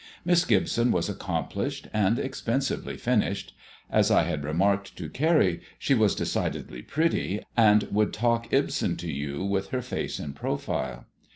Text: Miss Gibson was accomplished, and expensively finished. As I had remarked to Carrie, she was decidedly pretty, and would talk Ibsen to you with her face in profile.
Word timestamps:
Miss 0.25 0.45
Gibson 0.45 0.91
was 0.91 1.09
accomplished, 1.09 1.87
and 1.93 2.17
expensively 2.17 2.97
finished. 2.97 3.55
As 3.87 4.09
I 4.09 4.23
had 4.23 4.43
remarked 4.43 4.95
to 4.97 5.09
Carrie, 5.11 5.61
she 5.77 5.93
was 5.93 6.15
decidedly 6.15 6.81
pretty, 6.81 7.43
and 7.55 7.83
would 7.91 8.11
talk 8.11 8.51
Ibsen 8.51 8.95
to 8.97 9.11
you 9.11 9.43
with 9.45 9.67
her 9.67 9.83
face 9.83 10.19
in 10.19 10.33
profile. 10.33 11.05